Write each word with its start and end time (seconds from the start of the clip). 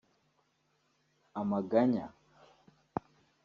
amaganya 1.41 2.05